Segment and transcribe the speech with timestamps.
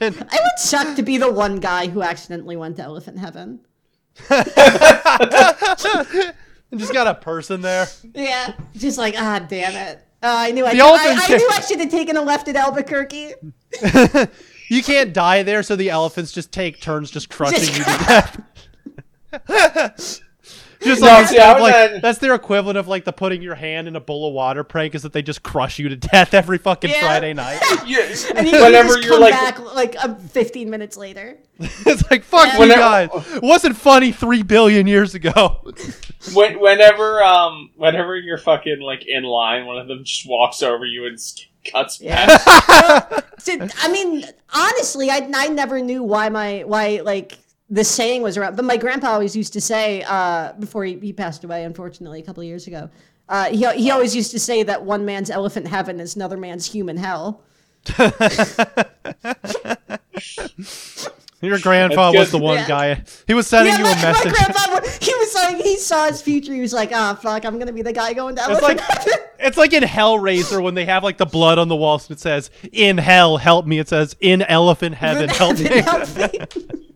[0.00, 3.60] And I would suck to be the one guy who accidentally went to elephant heaven.
[4.30, 4.44] and
[6.76, 7.86] just got a person there.
[8.14, 9.98] Yeah, just like ah, damn it.
[10.22, 13.34] Uh, I knew I, I, I knew I should have taken a left at Albuquerque.
[14.68, 17.90] You can't die there, so the elephants just take turns just crushing Just you to
[19.42, 20.20] death.
[20.82, 23.42] just No, like, see, I was like at- that's their equivalent of like the putting
[23.42, 25.96] your hand in a bowl of water prank is that they just crush you to
[25.96, 27.00] death every fucking Yeah.
[27.00, 27.60] Friday night.
[27.86, 28.00] Yeah,
[28.34, 31.38] And you, whenever you just you're come like, back like uh, 15 minutes later.
[31.58, 33.40] it's like fuck you Whenever- guys.
[33.42, 35.60] Wasn't funny three billion years ago.
[36.34, 40.84] when, whenever um, whenever you're fucking like in line, one of them just walks over
[40.84, 41.18] you and
[41.70, 42.26] cuts Yeah.
[42.38, 43.24] past.
[43.40, 47.38] So, I mean, honestly, I, I never knew why my why like
[47.70, 48.56] the saying was around.
[48.56, 52.22] But my grandpa always used to say uh, before he, he passed away, unfortunately, a
[52.24, 52.88] couple of years ago.
[53.28, 56.64] Uh, he he always used to say that one man's elephant heaven is another man's
[56.70, 57.42] human hell.
[61.40, 62.66] Your grandpa was the one Yeah.
[62.68, 63.02] guy.
[63.28, 64.32] He was sending Yeah, you my, a my message.
[64.32, 66.52] grandpa, he was like, he saw his future.
[66.52, 68.80] He was like, ah, fuck, I'm gonna be the guy going to It's like
[69.38, 72.20] it's like in Hellraiser when they have like the blood on the walls and it
[72.20, 76.40] says "In hell, help me." It says "In elephant heaven, help me." Help me.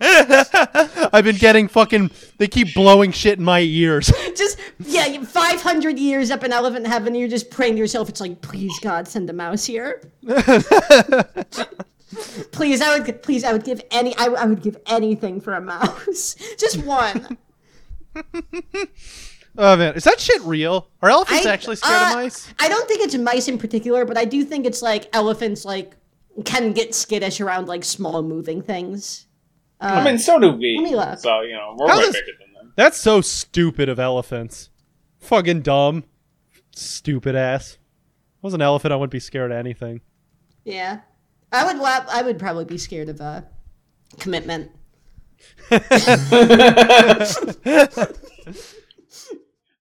[1.12, 2.10] I've been getting fucking.
[2.38, 4.06] They keep blowing shit in my ears.
[4.36, 8.08] just yeah, 500 years up in elephant heaven, you're just praying to yourself.
[8.08, 10.02] It's like, please God, send a mouse here.
[12.52, 15.60] please, I would, please, I would give any, I, I would give anything for a
[15.60, 17.36] mouse, just one.
[19.58, 20.88] Oh man, is that shit real?
[21.02, 22.52] Are elephants I- actually scared uh, of mice?
[22.58, 25.96] I don't think it's mice in particular, but I do think it's like elephants, like
[26.44, 29.26] can get skittish around like small moving things.
[29.80, 30.76] I mean, so do we.
[30.78, 31.18] Let me look.
[31.18, 32.72] So you know, we're How way does- bigger than them.
[32.76, 34.70] That's so stupid of elephants.
[35.18, 36.04] Fucking dumb.
[36.74, 37.72] Stupid ass.
[37.72, 37.78] If
[38.44, 40.00] I was an elephant, I wouldn't be scared of anything.
[40.64, 41.00] Yeah,
[41.52, 43.42] I would, wa- I would probably be scared of uh,
[44.18, 44.70] commitment.